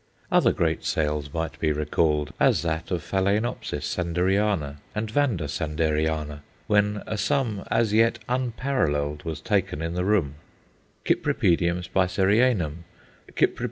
[0.31, 7.03] Other great sales might be recalled, as that of Phaloenopsis Sanderiana and Vanda Sanderiana, when
[7.05, 10.37] a sum as yet unparalleled was taken in the room;
[11.05, 12.85] Cypripedium Spicerianum,
[13.33, 13.59] _Cyp.